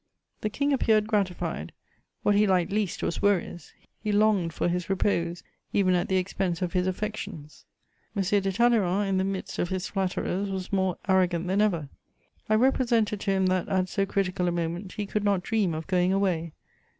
The 0.39 0.49
King 0.49 0.73
appeared 0.73 1.05
gratified; 1.05 1.73
what 2.23 2.33
he 2.33 2.47
liked 2.47 2.71
least 2.71 3.03
was 3.03 3.21
worries; 3.21 3.71
he 3.99 4.11
longed 4.11 4.51
for 4.51 4.67
his 4.67 4.89
repose, 4.89 5.43
even 5.73 5.93
at 5.93 6.07
the 6.07 6.17
expense 6.17 6.63
of 6.63 6.73
his 6.73 6.87
affections. 6.87 7.65
M. 8.15 8.23
de 8.23 8.51
Talleyrand, 8.51 9.07
in 9.09 9.17
the 9.19 9.23
midst 9.23 9.59
of 9.59 9.69
his 9.69 9.85
flatterers, 9.85 10.49
was 10.49 10.73
more 10.73 10.97
arrogant 11.07 11.45
than 11.45 11.61
ever. 11.61 11.87
I 12.49 12.55
represented 12.55 13.19
to 13.19 13.31
him 13.31 13.45
that, 13.45 13.69
at 13.69 13.89
so 13.89 14.07
critical 14.07 14.47
a 14.47 14.51
moment, 14.51 14.93
he 14.93 15.05
could 15.05 15.23
not 15.23 15.43
dream 15.43 15.75
of 15.75 15.85
going 15.85 16.11
away. 16.11 16.53